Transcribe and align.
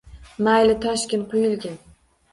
Mayli, 0.47 0.77
toshgin, 0.87 1.27
quyilgin. 1.35 1.81